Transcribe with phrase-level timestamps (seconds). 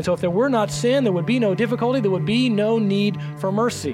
[0.00, 2.48] And so, if there were not sin, there would be no difficulty, there would be
[2.48, 3.92] no need for mercy.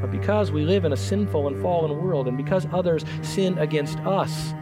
[0.00, 3.96] But because we live in a sinful and fallen world, and because others sin against
[4.00, 4.52] us,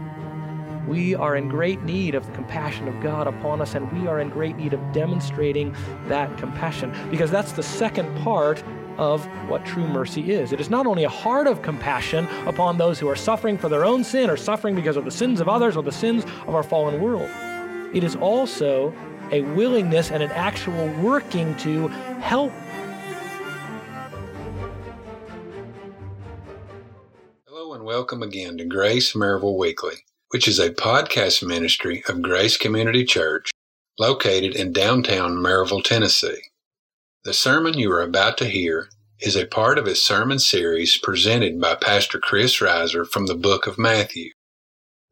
[0.86, 4.20] we are in great need of the compassion of God upon us, and we are
[4.20, 5.74] in great need of demonstrating
[6.08, 6.94] that compassion.
[7.10, 8.62] Because that's the second part
[8.98, 10.52] of what true mercy is.
[10.52, 13.86] It is not only a heart of compassion upon those who are suffering for their
[13.86, 16.62] own sin or suffering because of the sins of others or the sins of our
[16.62, 17.30] fallen world,
[17.94, 18.94] it is also
[19.32, 22.52] a willingness and an actual working to help.
[27.46, 32.58] Hello, and welcome again to Grace Maryville Weekly, which is a podcast ministry of Grace
[32.58, 33.50] Community Church
[33.98, 36.42] located in downtown Maryville, Tennessee.
[37.24, 41.58] The sermon you are about to hear is a part of a sermon series presented
[41.58, 44.32] by Pastor Chris Reiser from the book of Matthew.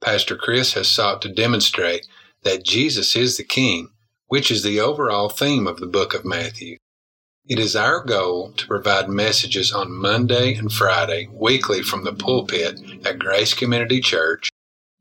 [0.03, 2.07] Pastor Chris has sought to demonstrate
[2.43, 3.91] that Jesus is the King,
[4.31, 6.77] which is the overall theme of the book of Matthew.
[7.49, 12.81] It is our goal to provide messages on Monday and Friday weekly from the pulpit
[13.05, 14.49] at Grace Community Church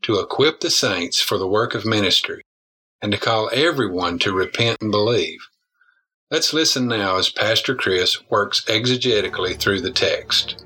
[0.02, 2.41] to equip the saints for the work of ministry
[3.03, 5.38] and to call everyone to repent and believe.
[6.31, 10.66] Let's listen now as Pastor Chris works exegetically through the text.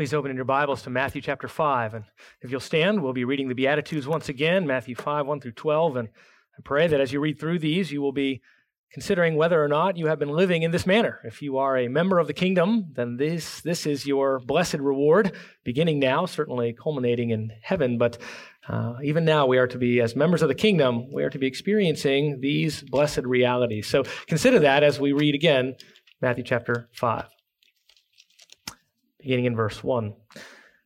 [0.00, 1.92] Please open in your Bibles to Matthew chapter 5.
[1.92, 2.06] And
[2.40, 5.96] if you'll stand, we'll be reading the Beatitudes once again, Matthew 5, 1 through 12.
[5.96, 8.40] And I pray that as you read through these, you will be
[8.90, 11.20] considering whether or not you have been living in this manner.
[11.24, 15.36] If you are a member of the kingdom, then this, this is your blessed reward,
[15.64, 17.98] beginning now, certainly culminating in heaven.
[17.98, 18.16] But
[18.70, 21.38] uh, even now, we are to be, as members of the kingdom, we are to
[21.38, 23.86] be experiencing these blessed realities.
[23.86, 25.76] So consider that as we read again
[26.22, 27.26] Matthew chapter 5,
[29.22, 30.14] beginning in verse 1.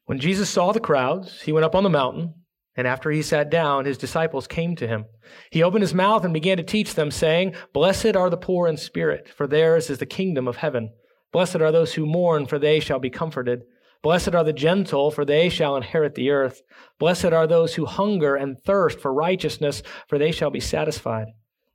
[0.07, 2.35] When Jesus saw the crowds, he went up on the mountain.
[2.77, 5.05] And after he sat down, his disciples came to him.
[5.51, 8.77] He opened his mouth and began to teach them, saying, Blessed are the poor in
[8.77, 10.91] spirit, for theirs is the kingdom of heaven.
[11.31, 13.63] Blessed are those who mourn, for they shall be comforted.
[14.03, 16.63] Blessed are the gentle, for they shall inherit the earth.
[16.99, 21.29] Blessed are those who hunger and thirst for righteousness, for they shall be satisfied.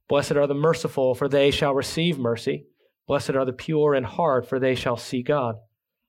[0.09, 2.65] Blessed are the merciful, for they shall receive mercy.
[3.07, 5.55] Blessed are the pure in heart, for they shall see God.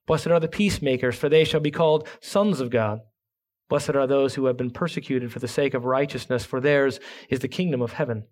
[0.07, 3.01] Blessed are the peacemakers, for they shall be called sons of God.
[3.69, 7.39] Blessed are those who have been persecuted for the sake of righteousness, for theirs is
[7.39, 8.25] the kingdom of heaven.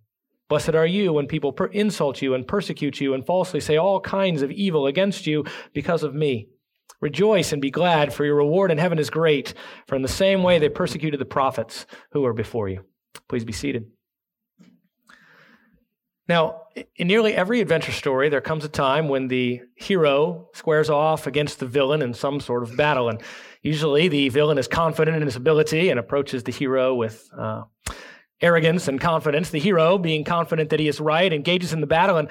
[0.48, 4.00] Blessed are you when people per- insult you and persecute you and falsely say all
[4.00, 6.48] kinds of evil against you because of me.
[7.00, 9.54] Rejoice and be glad, for your reward in heaven is great,
[9.86, 12.84] for in the same way they persecuted the prophets who were before you.
[13.28, 13.86] Please be seated.
[16.28, 16.62] Now,
[16.96, 21.58] in nearly every adventure story, there comes a time when the hero squares off against
[21.58, 23.08] the villain in some sort of battle.
[23.08, 23.22] And
[23.62, 27.62] usually the villain is confident in his ability and approaches the hero with uh,
[28.42, 29.50] arrogance and confidence.
[29.50, 32.18] The hero, being confident that he is right, engages in the battle.
[32.18, 32.28] And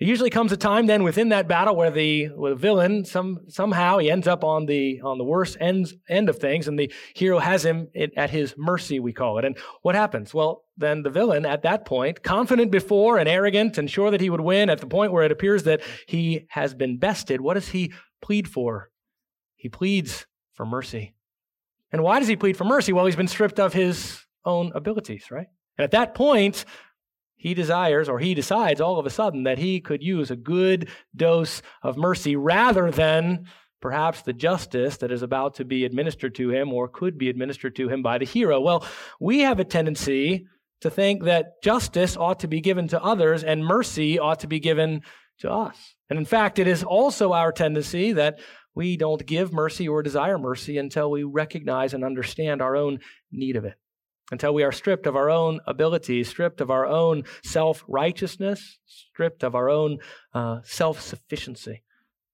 [0.00, 3.40] there usually comes a time then within that battle where the, where the villain some,
[3.48, 6.90] somehow he ends up on the on the worst ends, end of things, and the
[7.14, 9.44] hero has him at his mercy, we call it.
[9.44, 10.32] And what happens?
[10.32, 14.30] Well, then the villain at that point, confident before and arrogant and sure that he
[14.30, 17.68] would win, at the point where it appears that he has been bested, what does
[17.68, 18.90] he plead for?
[19.56, 21.14] He pleads for mercy.
[21.92, 22.94] And why does he plead for mercy?
[22.94, 25.48] Well, he's been stripped of his own abilities, right?
[25.76, 26.64] And at that point,
[27.40, 30.90] he desires or he decides all of a sudden that he could use a good
[31.16, 33.46] dose of mercy rather than
[33.80, 37.74] perhaps the justice that is about to be administered to him or could be administered
[37.74, 38.60] to him by the hero.
[38.60, 38.86] Well,
[39.18, 40.48] we have a tendency
[40.82, 44.60] to think that justice ought to be given to others and mercy ought to be
[44.60, 45.00] given
[45.38, 45.94] to us.
[46.10, 48.38] And in fact, it is also our tendency that
[48.74, 52.98] we don't give mercy or desire mercy until we recognize and understand our own
[53.32, 53.78] need of it
[54.30, 59.42] until we are stripped of our own abilities, stripped of our own self righteousness, stripped
[59.42, 59.98] of our own
[60.34, 61.82] uh, self sufficiency.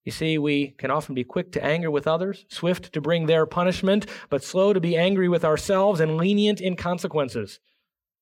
[0.04, 3.44] You see, we can often be quick to anger with others, swift to bring their
[3.44, 7.58] punishment, but slow to be angry with ourselves and lenient in consequences.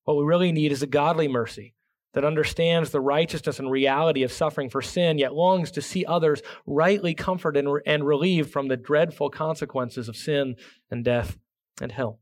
[0.05, 1.75] What we really need is a godly mercy
[2.15, 6.43] that understands the righteousness and reality of suffering for sin, yet longs to see others
[6.65, 10.57] rightly comforted and, and relieved from the dreadful consequences of sin
[10.91, 11.37] and death
[11.83, 12.21] and hell.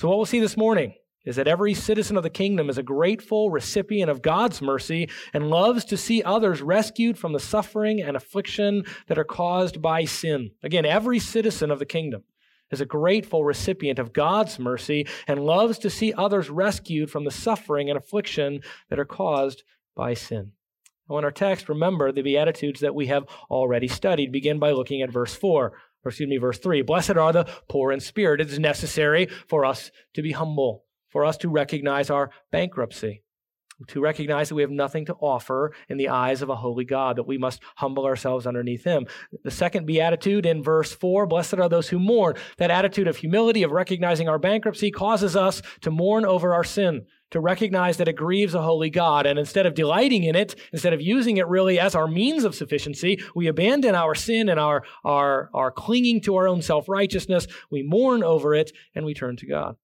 [0.00, 0.94] So, what we'll see this morning
[1.26, 5.50] is that every citizen of the kingdom is a grateful recipient of God's mercy and
[5.50, 10.52] loves to see others rescued from the suffering and affliction that are caused by sin.
[10.62, 12.24] Again, every citizen of the kingdom
[12.70, 17.30] is a grateful recipient of God's mercy and loves to see others rescued from the
[17.30, 19.64] suffering and affliction that are caused
[19.94, 20.52] by sin.
[21.10, 24.32] Now, in our text, remember the Beatitudes that we have already studied.
[24.32, 25.74] Begin by looking at verse 4,
[26.04, 26.82] or excuse me, verse 3.
[26.82, 28.40] Blessed are the poor in spirit.
[28.40, 33.22] It is necessary for us to be humble, for us to recognize our bankruptcy
[33.88, 37.16] to recognize that we have nothing to offer in the eyes of a holy God,
[37.16, 39.06] that we must humble ourselves underneath Him.
[39.42, 42.36] The second beatitude in verse 4 Blessed are those who mourn.
[42.58, 47.06] That attitude of humility, of recognizing our bankruptcy, causes us to mourn over our sin,
[47.30, 49.26] to recognize that it grieves a holy God.
[49.26, 52.54] And instead of delighting in it, instead of using it really as our means of
[52.54, 57.46] sufficiency, we abandon our sin and our, our, our clinging to our own self righteousness.
[57.70, 59.76] We mourn over it and we turn to God.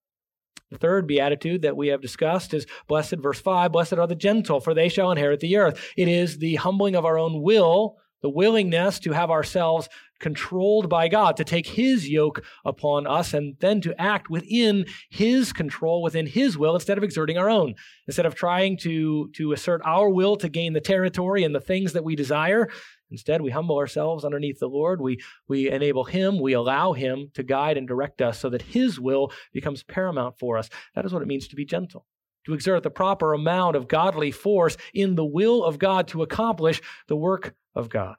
[0.70, 4.60] The third beatitude that we have discussed is blessed, verse 5 Blessed are the gentle,
[4.60, 5.92] for they shall inherit the earth.
[5.96, 11.08] It is the humbling of our own will, the willingness to have ourselves controlled by
[11.08, 16.26] God, to take His yoke upon us, and then to act within His control, within
[16.26, 17.74] His will, instead of exerting our own.
[18.08, 21.92] Instead of trying to, to assert our will to gain the territory and the things
[21.92, 22.68] that we desire,
[23.10, 25.00] Instead, we humble ourselves underneath the Lord.
[25.00, 28.98] We, we enable Him, we allow Him to guide and direct us so that His
[28.98, 30.68] will becomes paramount for us.
[30.94, 32.06] That is what it means to be gentle,
[32.46, 36.80] to exert the proper amount of godly force in the will of God to accomplish
[37.08, 38.16] the work of God.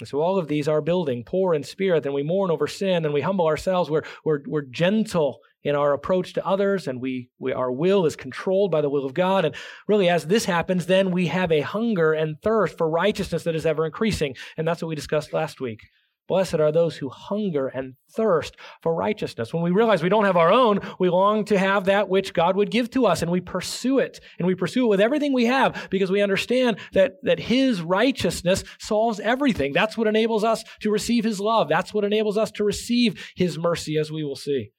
[0.00, 3.04] And so all of these are building, poor in spirit, then we mourn over sin,
[3.04, 3.90] and we humble ourselves.
[3.90, 8.16] We're, we're, we're gentle in our approach to others, and we, we, our will is
[8.16, 9.44] controlled by the will of God.
[9.44, 9.54] And
[9.88, 13.66] really, as this happens, then we have a hunger and thirst for righteousness that is
[13.66, 14.36] ever increasing.
[14.56, 15.80] And that's what we discussed last week.
[16.26, 19.52] Blessed are those who hunger and thirst for righteousness.
[19.52, 22.56] When we realize we don't have our own, we long to have that which God
[22.56, 24.20] would give to us, and we pursue it.
[24.38, 28.64] And we pursue it with everything we have because we understand that, that His righteousness
[28.78, 29.74] solves everything.
[29.74, 31.68] That's what enables us to receive His love.
[31.68, 34.70] That's what enables us to receive His mercy, as we will see.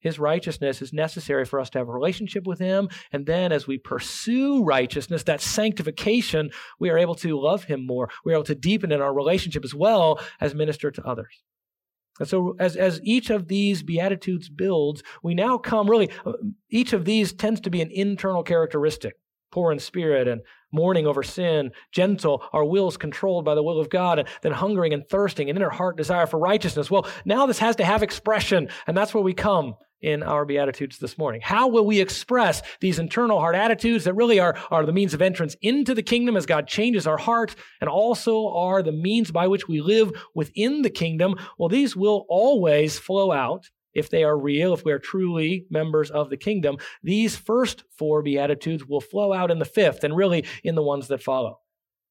[0.00, 2.88] His righteousness is necessary for us to have a relationship with Him.
[3.12, 8.08] And then as we pursue righteousness, that sanctification, we are able to love Him more.
[8.24, 11.42] We're able to deepen in our relationship as well as minister to others.
[12.18, 16.32] And so, as, as each of these Beatitudes builds, we now come really, uh,
[16.70, 19.14] each of these tends to be an internal characteristic
[19.52, 23.88] poor in spirit and mourning over sin, gentle, our wills controlled by the will of
[23.88, 26.90] God, and then hungering and thirsting, an inner heart desire for righteousness.
[26.90, 30.98] Well, now this has to have expression, and that's where we come in our Beatitudes
[30.98, 31.40] this morning.
[31.42, 35.22] How will we express these internal heart attitudes that really are, are the means of
[35.22, 39.46] entrance into the kingdom as God changes our heart and also are the means by
[39.46, 41.36] which we live within the kingdom?
[41.58, 46.10] Well, these will always flow out if they are real, if we are truly members
[46.10, 46.76] of the kingdom.
[47.02, 51.08] These first four Beatitudes will flow out in the fifth and really in the ones
[51.08, 51.60] that follow.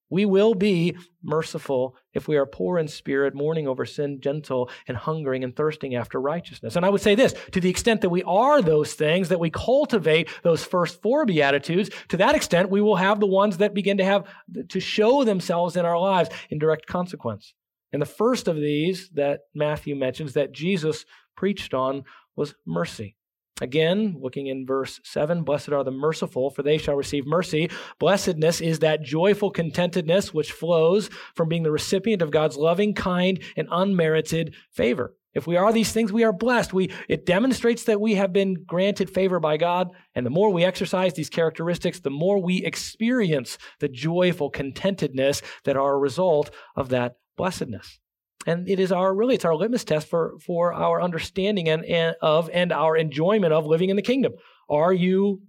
[0.09, 4.95] We will be merciful if we are poor in spirit, mourning over sin, gentle, and
[4.95, 6.75] hungering and thirsting after righteousness.
[6.75, 9.49] And I would say this to the extent that we are those things, that we
[9.49, 13.97] cultivate those first four Beatitudes, to that extent, we will have the ones that begin
[13.97, 14.27] to have
[14.69, 17.53] to show themselves in our lives in direct consequence.
[17.91, 21.05] And the first of these that Matthew mentions that Jesus
[21.35, 22.03] preached on
[22.35, 23.15] was mercy.
[23.61, 27.69] Again, looking in verse 7, blessed are the merciful, for they shall receive mercy.
[27.99, 33.41] Blessedness is that joyful contentedness which flows from being the recipient of God's loving, kind,
[33.55, 35.15] and unmerited favor.
[35.33, 36.73] If we are these things, we are blessed.
[36.73, 39.89] We, it demonstrates that we have been granted favor by God.
[40.15, 45.77] And the more we exercise these characteristics, the more we experience the joyful contentedness that
[45.77, 47.99] are a result of that blessedness.
[48.45, 52.15] And it is our really it's our litmus test for for our understanding and, and
[52.21, 54.33] of and our enjoyment of living in the kingdom.
[54.69, 55.41] Are you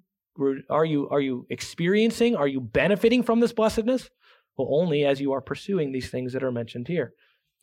[0.70, 2.36] are you are you experiencing?
[2.36, 4.08] Are you benefiting from this blessedness?
[4.56, 7.12] Well, only as you are pursuing these things that are mentioned here.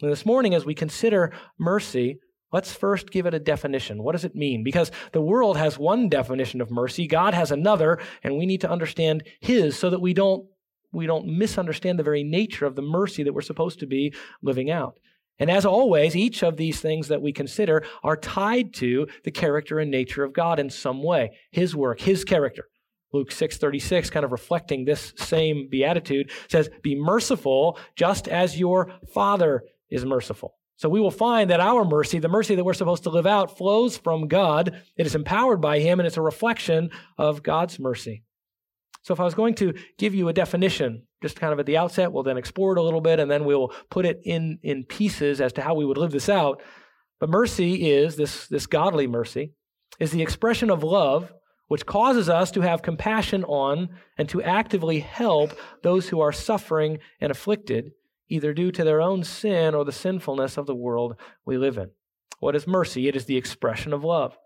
[0.01, 2.19] And this morning, as we consider mercy,
[2.51, 4.03] let's first give it a definition.
[4.03, 4.63] What does it mean?
[4.63, 8.69] Because the world has one definition of mercy, God has another, and we need to
[8.69, 10.45] understand His so that we don't
[10.91, 14.13] we don't misunderstand the very nature of the mercy that we're supposed to be
[14.43, 14.99] living out.
[15.39, 19.79] And as always, each of these things that we consider are tied to the character
[19.79, 21.31] and nature of God in some way.
[21.51, 22.67] His work, His character.
[23.13, 29.63] Luke 6:36 kind of reflecting this same beatitude says be merciful just as your father
[29.89, 30.55] is merciful.
[30.77, 33.57] So we will find that our mercy, the mercy that we're supposed to live out
[33.57, 34.81] flows from God.
[34.97, 38.23] It is empowered by him and it's a reflection of God's mercy.
[39.03, 41.77] So if I was going to give you a definition, just kind of at the
[41.77, 44.85] outset, we'll then explore it a little bit and then we'll put it in, in
[44.85, 46.61] pieces as to how we would live this out.
[47.19, 49.53] But mercy is, this, this godly mercy,
[49.99, 51.31] is the expression of love
[51.67, 56.99] which causes us to have compassion on and to actively help those who are suffering
[57.19, 57.91] and afflicted,
[58.29, 61.89] either due to their own sin or the sinfulness of the world we live in.
[62.39, 63.07] What is mercy?
[63.07, 64.37] It is the expression of love.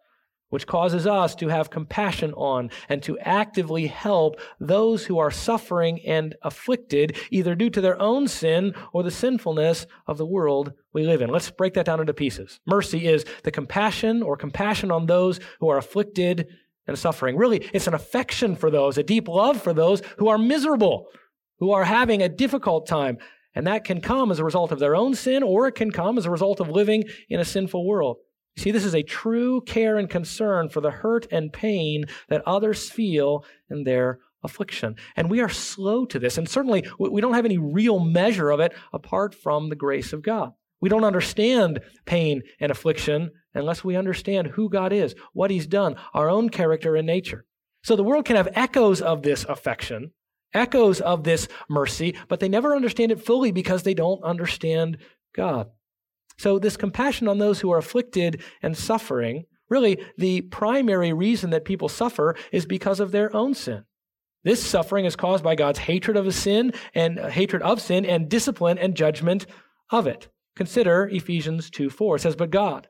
[0.49, 5.99] Which causes us to have compassion on and to actively help those who are suffering
[6.05, 11.05] and afflicted, either due to their own sin or the sinfulness of the world we
[11.05, 11.29] live in.
[11.29, 12.59] Let's break that down into pieces.
[12.65, 16.47] Mercy is the compassion or compassion on those who are afflicted
[16.87, 17.35] and suffering.
[17.35, 21.07] Really, it's an affection for those, a deep love for those who are miserable,
[21.59, 23.17] who are having a difficult time.
[23.53, 26.17] And that can come as a result of their own sin, or it can come
[26.17, 28.17] as a result of living in a sinful world.
[28.57, 32.89] See, this is a true care and concern for the hurt and pain that others
[32.89, 34.95] feel in their affliction.
[35.15, 36.37] And we are slow to this.
[36.37, 40.23] And certainly, we don't have any real measure of it apart from the grace of
[40.23, 40.53] God.
[40.81, 45.95] We don't understand pain and affliction unless we understand who God is, what He's done,
[46.13, 47.45] our own character and nature.
[47.83, 50.11] So the world can have echoes of this affection,
[50.53, 54.97] echoes of this mercy, but they never understand it fully because they don't understand
[55.33, 55.69] God.
[56.37, 61.65] So, this compassion on those who are afflicted and suffering, really, the primary reason that
[61.65, 63.85] people suffer is because of their own sin.
[64.43, 68.29] This suffering is caused by God's hatred of sin and uh, hatred of sin and
[68.29, 69.45] discipline and judgment
[69.89, 70.29] of it.
[70.55, 72.15] Consider Ephesians 2 4.
[72.15, 72.87] It says, But God,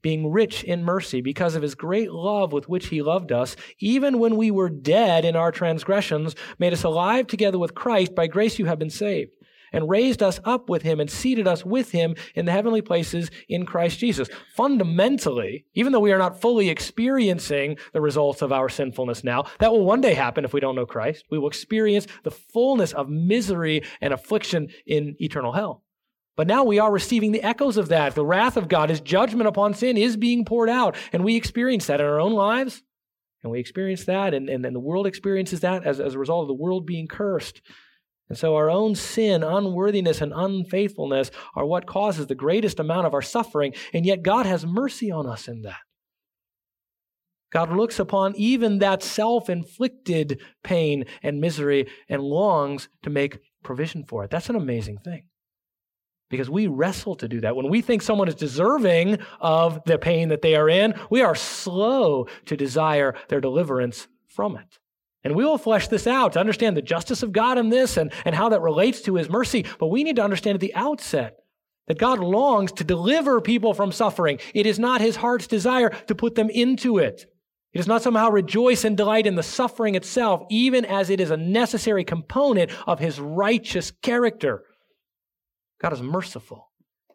[0.00, 4.18] being rich in mercy because of his great love with which he loved us, even
[4.18, 8.14] when we were dead in our transgressions, made us alive together with Christ.
[8.14, 9.32] By grace you have been saved
[9.74, 13.30] and raised us up with him and seated us with him in the heavenly places
[13.48, 14.28] in Christ Jesus.
[14.54, 19.72] Fundamentally, even though we are not fully experiencing the results of our sinfulness now, that
[19.72, 21.24] will one day happen if we don't know Christ.
[21.30, 25.82] We will experience the fullness of misery and affliction in eternal hell.
[26.36, 28.14] But now we are receiving the echoes of that.
[28.14, 30.96] The wrath of God, his judgment upon sin is being poured out.
[31.12, 32.82] And we experience that in our own lives.
[33.42, 36.42] And we experience that, and, and, and the world experiences that as, as a result
[36.42, 37.60] of the world being cursed.
[38.28, 43.14] And so our own sin, unworthiness, and unfaithfulness are what causes the greatest amount of
[43.14, 45.80] our suffering, and yet God has mercy on us in that.
[47.52, 54.04] God looks upon even that self inflicted pain and misery and longs to make provision
[54.04, 54.30] for it.
[54.30, 55.26] That's an amazing thing.
[56.30, 57.54] Because we wrestle to do that.
[57.54, 61.36] When we think someone is deserving of the pain that they are in, we are
[61.36, 64.78] slow to desire their deliverance from it.
[65.24, 68.12] And we will flesh this out to understand the justice of God in this and,
[68.26, 69.64] and how that relates to his mercy.
[69.78, 71.38] But we need to understand at the outset
[71.86, 74.38] that God longs to deliver people from suffering.
[74.54, 77.26] It is not his heart's desire to put them into it.
[77.72, 81.30] He does not somehow rejoice and delight in the suffering itself, even as it is
[81.30, 84.62] a necessary component of his righteous character.
[85.80, 86.70] God is merciful.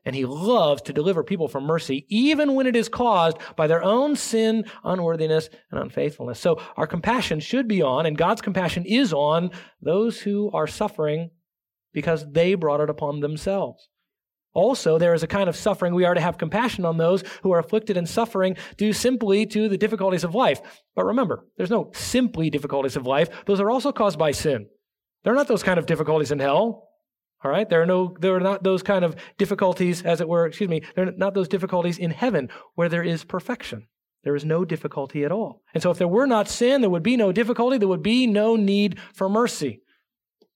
[0.06, 3.84] And he loves to deliver people from mercy, even when it is caused by their
[3.84, 6.40] own sin, unworthiness, and unfaithfulness.
[6.40, 9.52] So our compassion should be on, and God's compassion is on
[9.82, 11.32] those who are suffering
[11.94, 13.90] because they brought it upon themselves.
[14.54, 17.52] Also, there is a kind of suffering we are to have compassion on those who
[17.52, 20.60] are afflicted and suffering due simply to the difficulties of life.
[20.96, 23.30] But remember, there's no simply difficulties of life.
[23.46, 24.68] Those are also caused by sin.
[25.24, 26.89] They're not those kind of difficulties in hell.
[27.44, 30.46] All right, there are no, there are not those kind of difficulties, as it were.
[30.46, 33.88] Excuse me, there are not those difficulties in heaven where there is perfection.
[34.24, 35.62] There is no difficulty at all.
[35.74, 37.78] And so, if there were not sin, there would be no difficulty.
[37.78, 39.82] There would be no need for mercy.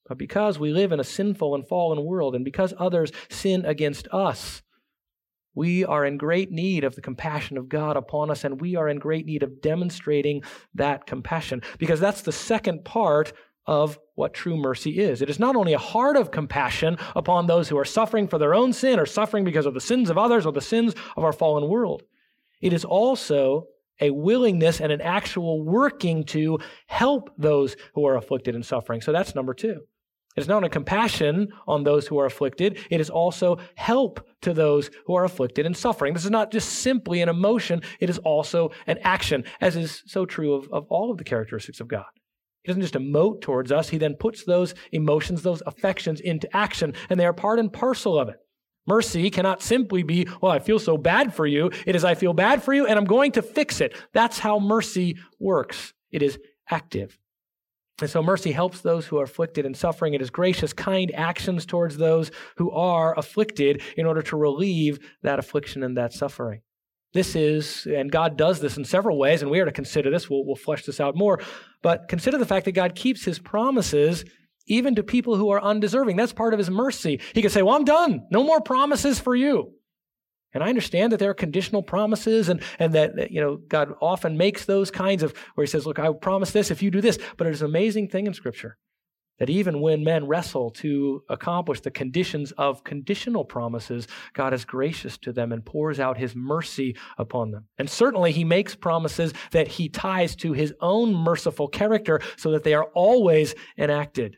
[0.05, 4.09] But because we live in a sinful and fallen world, and because others sin against
[4.11, 4.61] us,
[5.55, 8.89] we are in great need of the compassion of God upon us, and we are
[8.89, 10.41] in great need of demonstrating
[10.73, 11.61] that compassion.
[11.77, 13.31] Because that's the second part
[13.65, 15.21] of what true mercy is.
[15.21, 18.53] It is not only a heart of compassion upon those who are suffering for their
[18.53, 21.33] own sin or suffering because of the sins of others or the sins of our
[21.33, 22.03] fallen world.
[22.61, 23.67] It is also
[24.01, 29.01] a willingness and an actual working to help those who are afflicted and suffering.
[29.01, 29.81] So that's number two.
[30.35, 34.53] It is not only compassion on those who are afflicted, it is also help to
[34.53, 36.13] those who are afflicted and suffering.
[36.13, 40.25] This is not just simply an emotion, it is also an action, as is so
[40.25, 42.05] true of, of all of the characteristics of God.
[42.63, 46.93] He doesn't just emote towards us, he then puts those emotions, those affections into action,
[47.09, 48.39] and they are part and parcel of it.
[48.85, 51.71] Mercy cannot simply be, well, I feel so bad for you.
[51.85, 53.95] It is, I feel bad for you and I'm going to fix it.
[54.11, 55.93] That's how mercy works.
[56.11, 56.37] It is
[56.69, 57.17] active.
[58.01, 60.13] And so mercy helps those who are afflicted and suffering.
[60.13, 65.39] It is gracious, kind actions towards those who are afflicted in order to relieve that
[65.39, 66.61] affliction and that suffering.
[67.13, 70.29] This is, and God does this in several ways, and we are to consider this.
[70.29, 71.39] We'll, we'll flesh this out more.
[71.83, 74.25] But consider the fact that God keeps his promises
[74.65, 76.15] even to people who are undeserving.
[76.15, 77.19] That's part of his mercy.
[77.33, 78.25] He could say, Well, I'm done.
[78.31, 79.73] No more promises for you.
[80.53, 84.37] And I understand that there are conditional promises and, and that, you know, God often
[84.37, 87.19] makes those kinds of where he says, Look, I promise this if you do this.
[87.37, 88.77] But it is an amazing thing in Scripture
[89.43, 95.17] that even when men wrestle to accomplish the conditions of conditional promises, God is gracious
[95.17, 97.65] to them and pours out his mercy upon them.
[97.77, 102.63] And certainly he makes promises that he ties to his own merciful character so that
[102.63, 104.37] they are always enacted.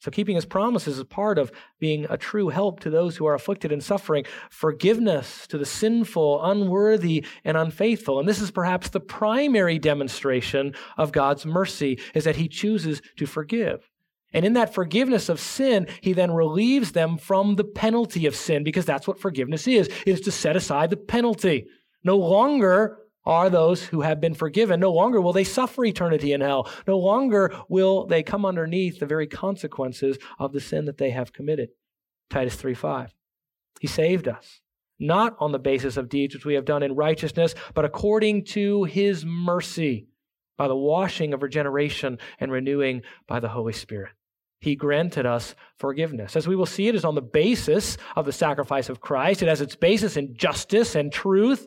[0.00, 3.34] So, keeping his promises is part of being a true help to those who are
[3.34, 8.20] afflicted and suffering, forgiveness to the sinful, unworthy, and unfaithful.
[8.20, 13.26] And this is perhaps the primary demonstration of God's mercy, is that he chooses to
[13.26, 13.87] forgive.
[14.32, 18.62] And in that forgiveness of sin, he then relieves them from the penalty of sin,
[18.62, 19.88] because that's what forgiveness is.
[20.06, 21.66] Is to set aside the penalty.
[22.04, 24.80] No longer are those who have been forgiven.
[24.80, 26.70] No longer will they suffer eternity in hell.
[26.86, 31.32] No longer will they come underneath the very consequences of the sin that they have
[31.32, 31.70] committed.
[32.30, 33.14] Titus 3 5.
[33.80, 34.60] He saved us,
[34.98, 38.84] not on the basis of deeds which we have done in righteousness, but according to
[38.84, 40.08] his mercy,
[40.58, 44.12] by the washing of regeneration and renewing by the Holy Spirit.
[44.60, 46.34] He granted us forgiveness.
[46.34, 49.42] As we will see, it is on the basis of the sacrifice of Christ.
[49.42, 51.66] It has its basis in justice and truth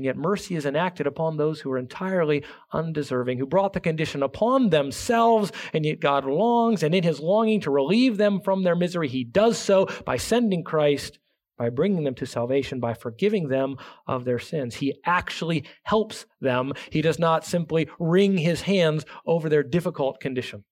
[0.00, 4.22] and yet mercy is enacted upon those who are entirely undeserving, who brought the condition
[4.22, 8.74] upon themselves, and yet God longs, and in his longing to relieve them from their
[8.74, 11.18] misery, he does so by sending Christ,
[11.58, 13.76] by bringing them to salvation, by forgiving them
[14.06, 14.76] of their sins.
[14.76, 16.72] He actually helps them.
[16.88, 20.64] He does not simply wring his hands over their difficult condition.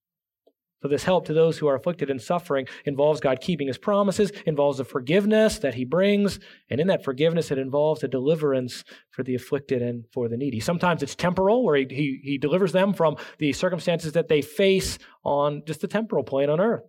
[0.81, 4.31] So, this help to those who are afflicted and suffering involves God keeping his promises,
[4.47, 6.39] involves the forgiveness that he brings,
[6.71, 10.61] and in that forgiveness, it involves a deliverance for the afflicted and for the needy.
[10.61, 14.99] Sometimes it's temporal, where he, he, he delivers them from the circumstances that they face
[15.25, 16.85] on just the temporal plane on earth.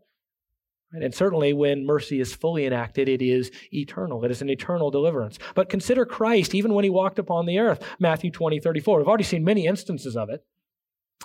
[0.91, 4.23] And certainly, when mercy is fully enacted, it is eternal.
[4.25, 5.37] It is an eternal deliverance.
[5.53, 8.97] But consider Christ, even when he walked upon the earth, Matthew 20, 34.
[8.97, 10.43] We've already seen many instances of it.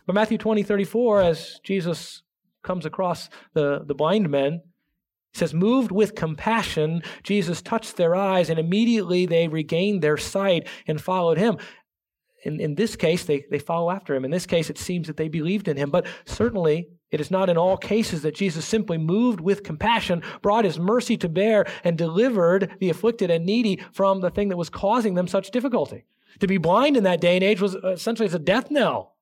[0.07, 2.24] But Matthew 20, 34, as Jesus
[2.65, 4.63] comes across the, the blind men.
[5.33, 11.01] Says, moved with compassion, Jesus touched their eyes, and immediately they regained their sight and
[11.01, 11.59] followed him.
[12.45, 14.25] In, in this case, they, they follow after him.
[14.25, 15.91] In this case, it seems that they believed in him.
[15.91, 20.65] But certainly, it is not in all cases that Jesus simply moved with compassion, brought
[20.65, 24.71] his mercy to bear, and delivered the afflicted and needy from the thing that was
[24.71, 26.05] causing them such difficulty.
[26.41, 29.14] To be blind in that day and age was uh, essentially a death knell.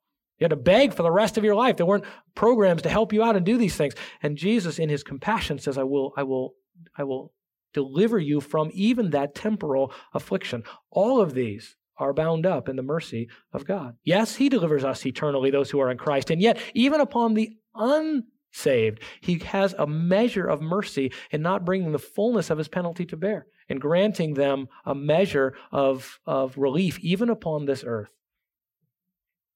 [0.42, 1.76] You had to beg for the rest of your life.
[1.76, 3.94] There weren't programs to help you out and do these things.
[4.24, 6.54] And Jesus, in his compassion, says, I will, I will,
[6.98, 7.32] I will
[7.72, 10.64] deliver you from even that temporal affliction.
[10.90, 13.94] All of these are bound up in the mercy of God.
[14.02, 16.28] Yes, he delivers us eternally, those who are in Christ.
[16.28, 21.92] And yet, even upon the unsaved, he has a measure of mercy in not bringing
[21.92, 26.98] the fullness of his penalty to bear and granting them a measure of, of relief,
[26.98, 28.10] even upon this earth.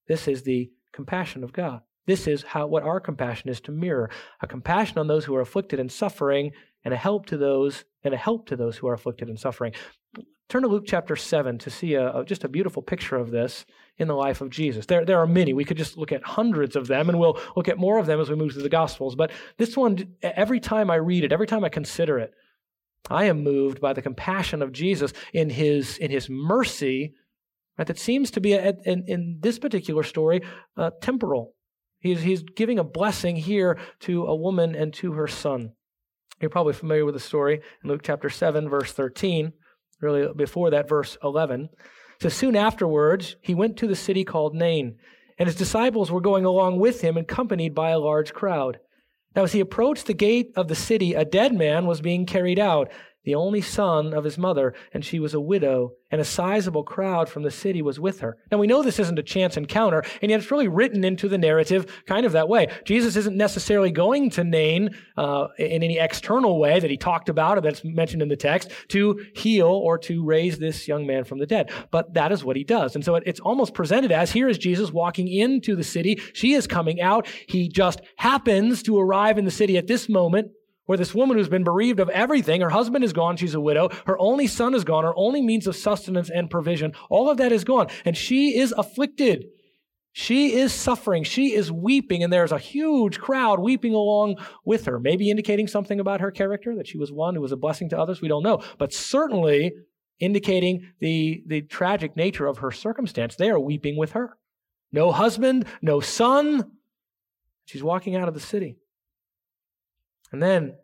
[0.07, 1.81] This is the compassion of God.
[2.05, 4.09] This is how what our compassion is to mirror
[4.41, 6.51] a compassion on those who are afflicted and suffering,
[6.85, 9.73] and a help to those and a help to those who are afflicted and suffering.
[10.47, 13.65] Turn to Luke chapter seven to see a, a, just a beautiful picture of this
[13.97, 14.85] in the life of Jesus.
[14.85, 15.51] There, there are many.
[15.51, 18.21] We could just look at hundreds of them, and we'll look at more of them
[18.21, 19.15] as we move through the Gospels.
[19.15, 22.33] But this one, every time I read it, every time I consider it,
[23.09, 27.15] I am moved by the compassion of Jesus in his in his mercy
[27.77, 30.41] right, that seems to be, a, in, in, this particular story,
[30.75, 31.53] uh, temporal.
[31.99, 35.71] He's, he's giving a blessing here to a woman and to her son.
[36.39, 39.53] You're probably familiar with the story in Luke chapter 7, verse 13,
[40.01, 41.69] really before that, verse 11.
[42.21, 44.97] So soon afterwards, he went to the city called Nain,
[45.39, 48.79] and his disciples were going along with him, accompanied by a large crowd.
[49.35, 52.57] Now, as he approached the gate of the city, a dead man was being carried
[52.57, 52.89] out
[53.27, 57.27] the only son of his mother, and she was a widow, and a sizable crowd
[57.27, 58.37] from the city was with her.
[58.49, 61.37] Now we know this isn't a chance encounter, and yet it's really written into the
[61.37, 62.67] narrative kind of that way.
[62.85, 67.57] Jesus isn't necessarily going to Nain uh, in any external way that he talked about
[67.57, 71.39] or that's mentioned in the text to heal or to raise this young man from
[71.39, 72.95] the dead, but that is what he does.
[72.95, 76.21] And so it, it's almost presented as here is Jesus walking into the city.
[76.31, 77.27] She is coming out.
[77.49, 80.51] He just happens to arrive in the city at this moment
[80.87, 83.89] where this woman who's been bereaved of everything, her husband is gone, she's a widow,
[84.07, 87.51] her only son is gone, her only means of sustenance and provision, all of that
[87.51, 89.45] is gone, and she is afflicted.
[90.13, 91.23] She is suffering.
[91.23, 95.99] She is weeping, and there's a huge crowd weeping along with her, maybe indicating something
[95.99, 98.19] about her character, that she was one who was a blessing to others.
[98.19, 98.63] We don't know.
[98.79, 99.73] But certainly
[100.19, 103.35] indicating the, the tragic nature of her circumstance.
[103.35, 104.37] They are weeping with her.
[104.91, 106.71] No husband, no son.
[107.65, 108.77] She's walking out of the city.
[110.31, 110.75] And then,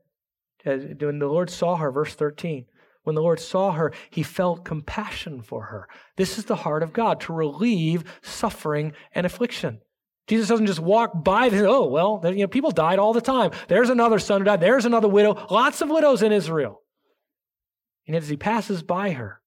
[0.65, 2.65] uh, when the Lord saw her, verse 13,
[3.03, 5.87] when the Lord saw her, he felt compassion for her.
[6.15, 9.81] This is the heart of God, to relieve suffering and affliction.
[10.27, 13.51] Jesus doesn't just walk by say, oh, well, you know, people died all the time.
[13.67, 14.61] There's another son who died.
[14.61, 15.45] There's another widow.
[15.51, 16.81] Lots of widows in Israel.
[18.07, 19.41] And as he passes by her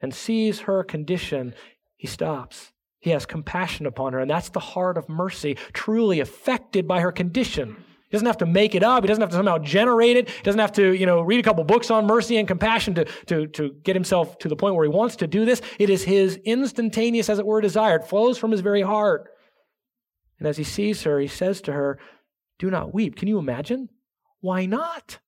[0.00, 1.54] and sees her condition,
[1.96, 2.72] he stops.
[2.98, 4.18] He has compassion upon her.
[4.18, 7.76] And that's the heart of mercy, truly affected by her condition.
[8.08, 9.04] He doesn't have to make it up.
[9.04, 10.30] He doesn't have to somehow generate it.
[10.30, 13.04] He doesn't have to, you know, read a couple books on mercy and compassion to,
[13.26, 15.60] to, to get himself to the point where he wants to do this.
[15.78, 17.96] It is his instantaneous, as it were, desire.
[17.96, 19.30] It flows from his very heart.
[20.38, 21.98] And as he sees her, he says to her,
[22.58, 23.16] Do not weep.
[23.16, 23.90] Can you imagine?
[24.40, 25.18] Why not?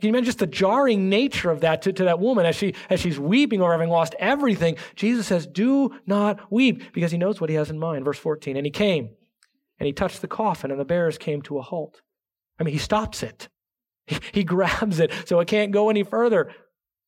[0.00, 2.74] Can you imagine just the jarring nature of that to, to that woman as, she,
[2.88, 4.76] as she's weeping over having lost everything?
[4.94, 8.04] Jesus says, Do not weep, because he knows what he has in mind.
[8.04, 8.56] Verse 14.
[8.56, 9.10] And he came,
[9.78, 12.00] and he touched the coffin, and the bearers came to a halt.
[12.58, 13.48] I mean, he stops it.
[14.08, 16.52] He, he grabs it so it can't go any further.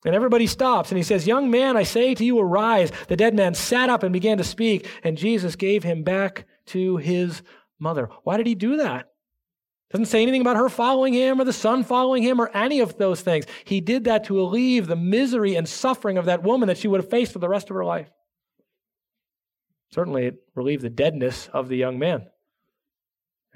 [0.05, 2.91] And everybody stops, and he says, Young man, I say to you, arise.
[3.07, 6.97] The dead man sat up and began to speak, and Jesus gave him back to
[6.97, 7.43] his
[7.79, 8.09] mother.
[8.25, 9.11] Why did he do that?
[9.91, 12.99] Doesn't say anything about her following him or the son following him or any of
[12.99, 13.47] those things.
[13.65, 17.01] He did that to alleviate the misery and suffering of that woman that she would
[17.01, 18.11] have faced for the rest of her life.
[19.91, 22.27] Certainly, it relieved the deadness of the young man.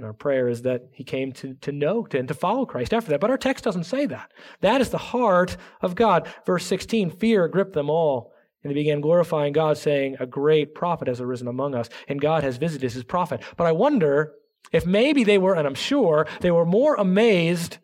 [0.02, 3.10] And our prayer is that he came to, to know and to follow Christ after
[3.10, 3.20] that.
[3.20, 4.32] But our text doesn't say that.
[4.60, 6.28] That is the heart of God.
[6.44, 8.32] Verse 16 fear gripped them all.
[8.64, 12.42] And they began glorifying God, saying, A great prophet has arisen among us, and God
[12.42, 13.42] has visited his prophet.
[13.56, 14.32] But I wonder
[14.72, 17.78] if maybe they were, and I'm sure, they were more amazed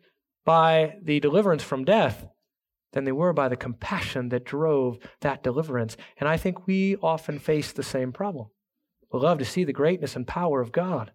[0.44, 2.26] by the deliverance from death
[2.94, 5.96] than they were by the compassion that drove that deliverance.
[6.18, 8.48] And I think we often face the same problem.
[9.12, 11.12] We love to see the greatness and power of God.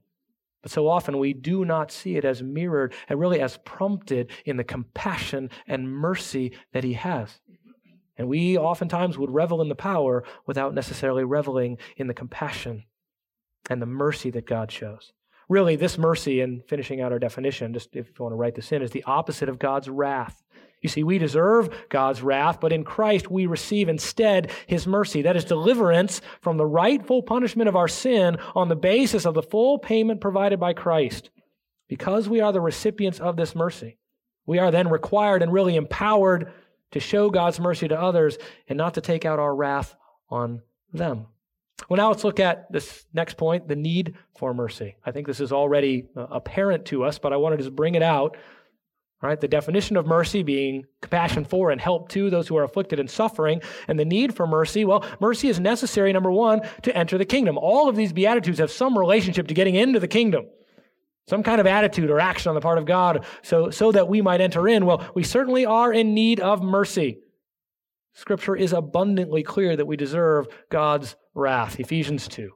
[0.63, 4.58] But so often we do not see it as mirrored and really as prompted in
[4.58, 7.39] the compassion and mercy that He has.
[8.17, 12.86] And we oftentimes would revel in the power without necessarily reveling in the compassion
[13.69, 15.12] and the mercy that God shows.
[15.49, 18.71] Really, this mercy, and finishing out our definition, just if you want to write this
[18.71, 20.41] in, is the opposite of God's wrath.
[20.84, 25.22] You see, we deserve God's wrath, but in Christ we receive instead his mercy.
[25.22, 29.41] That is deliverance from the rightful punishment of our sin on the basis of the
[29.41, 31.30] full payment provided by Christ.
[31.88, 33.98] Because we are the recipients of this mercy,
[34.46, 36.52] we are then required and really empowered
[36.91, 39.96] to show God's mercy to others and not to take out our wrath
[40.30, 41.28] on them.
[41.89, 44.98] Well, now let's look at this next point the need for mercy.
[45.06, 48.04] I think this is already uh, apparent to us, but I wanted to bring it
[48.04, 48.36] out.
[49.23, 52.99] Right, the definition of mercy being compassion for and help to those who are afflicted
[52.99, 54.83] and suffering, and the need for mercy.
[54.83, 57.57] Well, mercy is necessary, number one, to enter the kingdom.
[57.57, 60.47] All of these Beatitudes have some relationship to getting into the kingdom,
[61.29, 64.21] some kind of attitude or action on the part of God so, so that we
[64.21, 64.86] might enter in.
[64.86, 67.19] Well, we certainly are in need of mercy.
[68.13, 71.79] Scripture is abundantly clear that we deserve God's wrath.
[71.79, 72.51] Ephesians 2.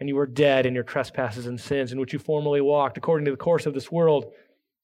[0.00, 3.26] And you were dead in your trespasses and sins in which you formerly walked, according
[3.26, 4.32] to the course of this world,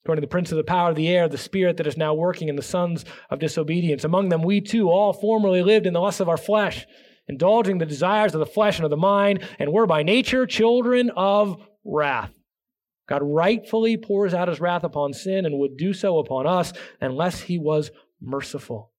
[0.08, 2.14] according to the prince of the power of the air, the spirit that is now
[2.14, 4.04] working in the sons of disobedience.
[4.04, 6.86] Among them, we too all formerly lived in the lusts of our flesh,
[7.28, 11.10] indulging the desires of the flesh and of the mind, and were by nature children
[11.14, 12.32] of wrath.
[13.06, 17.40] God rightfully pours out his wrath upon sin and would do so upon us unless
[17.42, 18.90] he was merciful.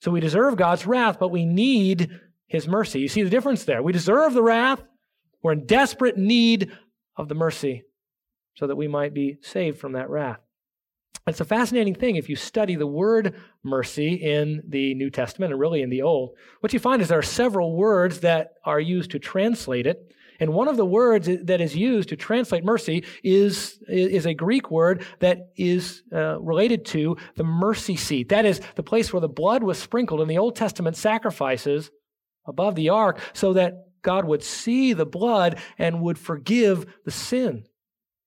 [0.00, 2.08] So we deserve God's wrath, but we need
[2.46, 3.00] his mercy.
[3.00, 3.82] You see the difference there.
[3.82, 4.82] We deserve the wrath.
[5.42, 6.72] We're in desperate need
[7.18, 7.82] of the mercy
[8.54, 10.38] so that we might be saved from that wrath.
[11.26, 15.60] It's a fascinating thing if you study the word mercy in the New Testament and
[15.60, 16.36] really in the Old.
[16.60, 20.12] What you find is there are several words that are used to translate it.
[20.40, 24.70] And one of the words that is used to translate mercy is, is a Greek
[24.70, 28.28] word that is uh, related to the mercy seat.
[28.28, 31.90] That is the place where the blood was sprinkled in the Old Testament sacrifices
[32.46, 37.64] above the ark so that God would see the blood and would forgive the sin.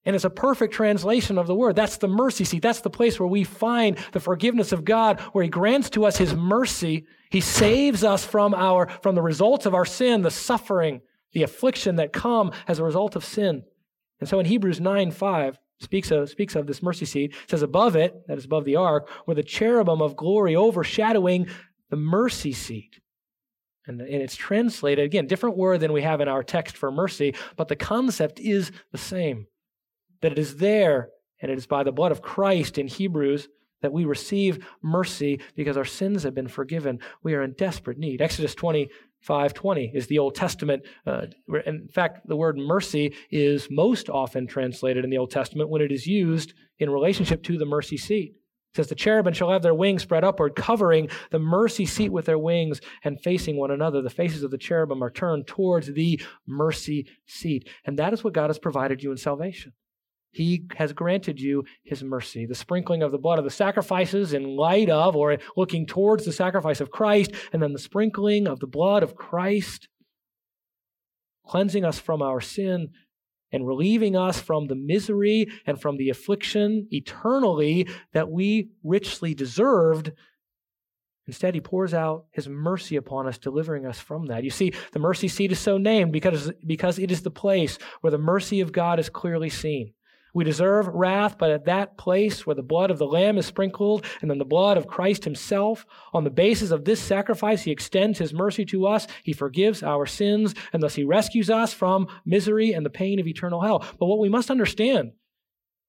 [0.08, 1.76] And it's a perfect translation of the word.
[1.76, 2.62] That's the mercy seat.
[2.62, 6.16] That's the place where we find the forgiveness of God, where He grants to us
[6.16, 7.06] His mercy.
[7.30, 11.02] He saves us from our, from the results of our sin, the suffering,
[11.34, 13.64] the affliction that come as a result of sin.
[14.22, 17.98] And so in Hebrews 9 5, speaks of, speaks of this mercy seat, says, Above
[17.98, 21.50] it, that is above the ark, were the cherubim of glory overshadowing
[21.90, 23.02] the mercy seat.
[23.88, 27.36] And, and it's translated, again, different word than we have in our text for mercy,
[27.58, 29.48] but the concept is the same.
[30.22, 31.10] That it is there,
[31.42, 33.48] and it is by the blood of Christ in Hebrews
[33.82, 37.00] that we receive mercy because our sins have been forgiven.
[37.22, 38.22] We are in desperate need.
[38.22, 38.90] Exodus 20
[39.22, 40.84] 520 is the Old Testament.
[41.06, 41.26] Uh,
[41.66, 45.92] in fact, the word mercy is most often translated in the Old Testament when it
[45.92, 48.36] is used in relationship to the mercy seat.
[48.76, 52.38] says, The cherubim shall have their wings spread upward, covering the mercy seat with their
[52.38, 54.02] wings and facing one another.
[54.02, 57.68] The faces of the cherubim are turned towards the mercy seat.
[57.86, 59.74] And that is what God has provided you in salvation.
[60.32, 62.46] He has granted you his mercy.
[62.46, 66.34] The sprinkling of the blood of the sacrifices in light of or looking towards the
[66.34, 69.88] sacrifice of Christ, and then the sprinkling of the blood of Christ,
[71.46, 72.90] cleansing us from our sin
[73.52, 80.12] and relieving us from the misery and from the affliction eternally that we richly deserved.
[81.28, 84.44] Instead, he pours out his mercy upon us, delivering us from that.
[84.44, 88.12] You see, the mercy seat is so named because, because it is the place where
[88.12, 89.94] the mercy of God is clearly seen.
[90.38, 94.06] We deserve wrath, but at that place where the blood of the Lamb is sprinkled
[94.22, 98.20] and then the blood of Christ Himself, on the basis of this sacrifice, He extends
[98.20, 99.08] His mercy to us.
[99.24, 103.26] He forgives our sins, and thus He rescues us from misery and the pain of
[103.26, 103.84] eternal hell.
[104.00, 105.14] But what we must understand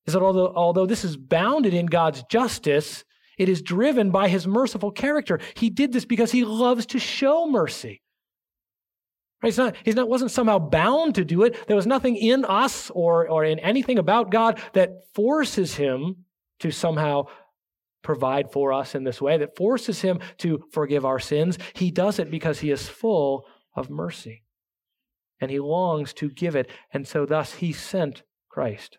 [0.06, 3.04] is that although, although this is bounded in God's justice,
[3.36, 5.40] it is driven by His merciful character.
[5.56, 8.00] He did this because He loves to show mercy.
[9.42, 9.48] Right?
[9.48, 11.66] He's not, he's not, wasn't somehow bound to do it.
[11.66, 16.24] There was nothing in us or, or in anything about God that forces him
[16.60, 17.26] to somehow
[18.02, 21.58] provide for us in this way, that forces him to forgive our sins.
[21.74, 24.44] He does it because he is full of mercy.
[25.40, 26.68] And he longs to give it.
[26.92, 28.98] And so thus he sent Christ.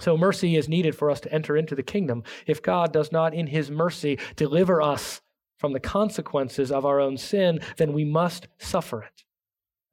[0.00, 2.24] So mercy is needed for us to enter into the kingdom.
[2.46, 5.20] If God does not, in his mercy, deliver us
[5.58, 9.22] from the consequences of our own sin, then we must suffer it.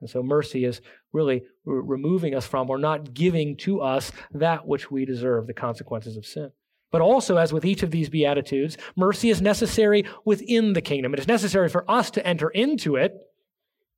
[0.02, 0.82] And so mercy is
[1.12, 6.16] really removing us from or not giving to us that which we deserve, the consequences
[6.16, 6.52] of sin.
[6.92, 11.14] But also, as with each of these Beatitudes, mercy is necessary within the kingdom.
[11.14, 13.14] It is necessary for us to enter into it,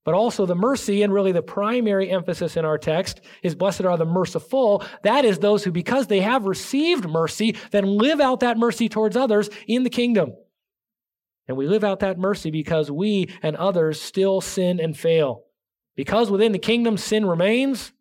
[0.03, 3.97] but also the mercy, and really the primary emphasis in our text is blessed are
[3.97, 4.83] the merciful.
[5.03, 9.15] That is those who, because they have received mercy, then live out that mercy towards
[9.15, 10.33] others in the kingdom.
[11.47, 15.43] And we live out that mercy because we and others still sin and fail.
[15.95, 17.91] Because within the kingdom sin remains,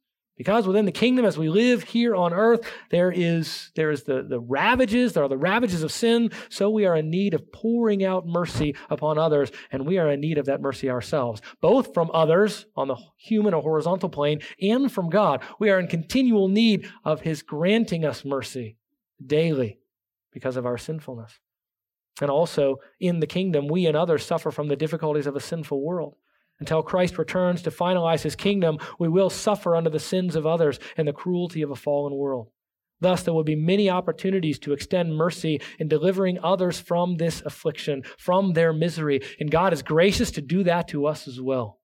[0.41, 4.23] because within the kingdom as we live here on earth, there is, there is the,
[4.23, 8.03] the ravages, there are the ravages of sin, so we are in need of pouring
[8.03, 12.11] out mercy upon others, and we are in need of that mercy ourselves, both from
[12.15, 15.43] others on the human or horizontal plane and from God.
[15.59, 18.79] We are in continual need of His granting us mercy
[19.23, 19.79] daily
[20.33, 21.39] because of our sinfulness.
[22.23, 25.83] And also in the kingdom, we and others suffer from the difficulties of a sinful
[25.83, 26.15] world.
[26.61, 30.79] Until Christ returns to finalize his kingdom, we will suffer under the sins of others
[30.97, 32.49] and the cruelty of a fallen world.
[33.01, 38.03] Thus, there will be many opportunities to extend mercy in delivering others from this affliction,
[38.19, 39.23] from their misery.
[39.41, 41.79] And God is gracious to do that to us as well.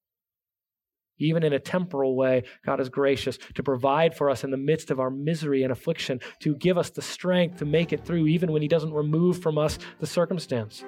[1.18, 4.90] Even in a temporal way, God is gracious to provide for us in the midst
[4.90, 8.52] of our misery and affliction, to give us the strength to make it through, even
[8.52, 10.84] when He doesn't remove from us the circumstance.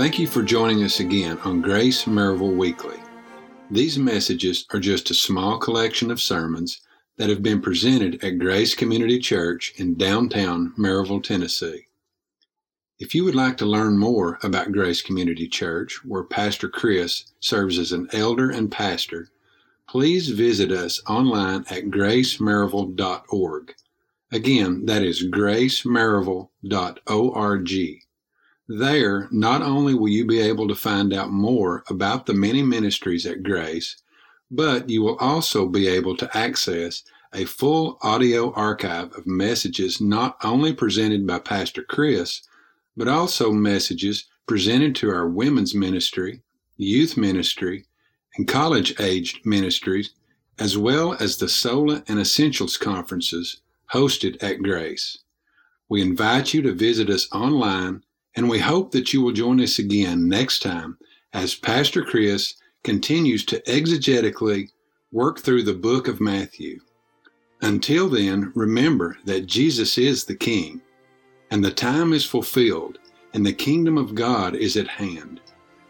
[0.00, 2.96] Thank you for joining us again on Grace Maryville Weekly.
[3.70, 6.80] These messages are just a small collection of sermons
[7.18, 11.84] that have been presented at Grace Community Church in downtown Maryville, Tennessee.
[12.98, 17.78] If you would like to learn more about Grace Community Church, where Pastor Chris serves
[17.78, 19.28] as an elder and pastor,
[19.86, 23.74] please visit us online at gracemaryville.org.
[24.32, 28.00] Again, that is gracemaryville.org.
[28.72, 33.26] There, not only will you be able to find out more about the many ministries
[33.26, 33.96] at Grace,
[34.48, 37.02] but you will also be able to access
[37.34, 42.42] a full audio archive of messages not only presented by Pastor Chris,
[42.96, 46.40] but also messages presented to our women's ministry,
[46.76, 47.86] youth ministry,
[48.36, 50.10] and college aged ministries,
[50.60, 55.18] as well as the Sola and Essentials conferences hosted at Grace.
[55.88, 58.04] We invite you to visit us online
[58.36, 60.96] and we hope that you will join us again next time
[61.32, 64.70] as Pastor Chris continues to exegetically
[65.12, 66.80] work through the book of Matthew.
[67.62, 70.80] Until then, remember that Jesus is the King,
[71.50, 72.98] and the time is fulfilled,
[73.34, 75.40] and the kingdom of God is at hand.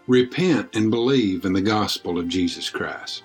[0.07, 3.25] Repent and believe in the gospel of Jesus Christ.